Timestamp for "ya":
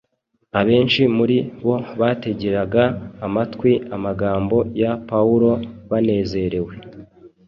4.81-4.91